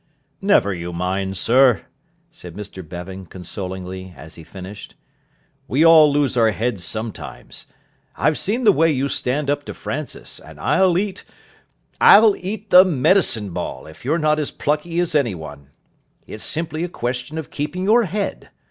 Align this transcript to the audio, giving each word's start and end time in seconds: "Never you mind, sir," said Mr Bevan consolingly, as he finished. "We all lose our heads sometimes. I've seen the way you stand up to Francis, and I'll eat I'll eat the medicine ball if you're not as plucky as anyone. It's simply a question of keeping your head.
"Never 0.41 0.73
you 0.73 0.91
mind, 0.91 1.37
sir," 1.37 1.83
said 2.31 2.55
Mr 2.55 2.81
Bevan 2.81 3.27
consolingly, 3.27 4.15
as 4.17 4.33
he 4.33 4.43
finished. 4.43 4.95
"We 5.67 5.85
all 5.85 6.11
lose 6.11 6.35
our 6.35 6.49
heads 6.49 6.83
sometimes. 6.83 7.67
I've 8.15 8.39
seen 8.39 8.63
the 8.63 8.71
way 8.71 8.91
you 8.91 9.07
stand 9.07 9.47
up 9.47 9.63
to 9.65 9.75
Francis, 9.75 10.39
and 10.39 10.59
I'll 10.59 10.97
eat 10.97 11.23
I'll 12.01 12.35
eat 12.35 12.71
the 12.71 12.83
medicine 12.83 13.51
ball 13.51 13.85
if 13.85 14.03
you're 14.03 14.17
not 14.17 14.39
as 14.39 14.49
plucky 14.49 14.99
as 14.99 15.13
anyone. 15.13 15.69
It's 16.25 16.43
simply 16.43 16.83
a 16.83 16.89
question 16.89 17.37
of 17.37 17.51
keeping 17.51 17.83
your 17.83 18.05
head. 18.05 18.49